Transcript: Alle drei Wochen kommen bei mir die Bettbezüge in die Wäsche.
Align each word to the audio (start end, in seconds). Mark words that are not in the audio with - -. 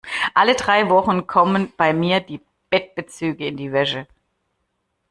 Alle 0.33 0.55
drei 0.55 0.89
Wochen 0.89 1.27
kommen 1.27 1.73
bei 1.77 1.93
mir 1.93 2.21
die 2.21 2.41
Bettbezüge 2.71 3.45
in 3.45 3.55
die 3.55 3.71
Wäsche. 3.71 4.07